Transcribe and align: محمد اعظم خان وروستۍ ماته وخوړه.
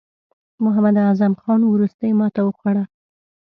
محمد 0.63 0.95
اعظم 1.05 1.33
خان 1.41 1.59
وروستۍ 1.65 2.11
ماته 2.19 2.41
وخوړه. 2.43 2.83